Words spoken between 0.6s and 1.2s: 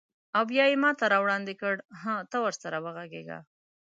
یې ماته